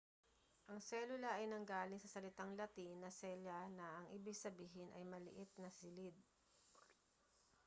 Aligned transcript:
ang 0.69 0.79
selula 0.89 1.29
ay 1.37 1.45
nanggaling 1.49 2.01
sa 2.01 2.09
salitang 2.15 2.51
latin 2.59 2.93
na 3.01 3.09
cella 3.19 3.59
na 3.77 3.87
ang 4.01 4.07
ibig 4.17 4.33
sabihin 4.43 4.89
ay 4.97 5.03
maliit 5.13 5.51
na 5.61 5.69
silid 5.77 6.15